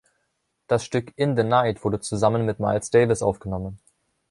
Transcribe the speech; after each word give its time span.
Das 0.65 0.83
Stück 0.83 1.13
"In 1.15 1.37
the 1.37 1.43
Night" 1.43 1.83
wurde 1.83 1.99
zusammen 1.99 2.43
mit 2.43 2.59
Miles 2.59 2.89
Davis 2.89 3.21
aufgenommen. 3.21 3.77